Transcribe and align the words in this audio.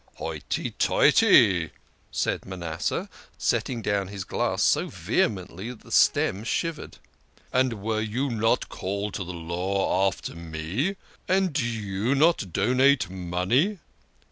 "Hoity 0.15 0.71
toity!" 0.79 1.69
said 2.11 2.43
Manasseh, 2.47 3.07
setting 3.37 3.83
down 3.83 4.07
his 4.07 4.23
glass 4.23 4.63
so 4.63 4.87
vehemently 4.87 5.69
that 5.69 5.81
the 5.81 5.91
stem 5.91 6.43
shivered. 6.43 6.97
"And 7.53 7.73
were 7.83 8.01
you 8.01 8.31
not 8.31 8.67
called 8.67 9.13
to 9.13 9.23
the 9.23 9.31
Law 9.35 10.07
after 10.07 10.33
me? 10.33 10.95
And 11.27 11.53
did 11.53 11.65
you 11.65 12.15
not 12.15 12.51
donate 12.51 13.11
money? 13.11 13.77